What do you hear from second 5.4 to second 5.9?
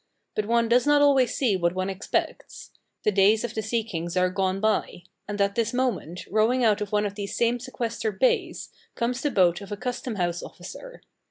this